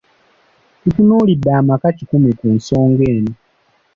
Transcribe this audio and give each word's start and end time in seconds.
Tutunuulidde 0.81 1.49
amaka 1.59 1.87
kikumi 1.97 2.31
ku 2.39 2.47
nsonga 2.57 3.03
eno. 3.15 3.33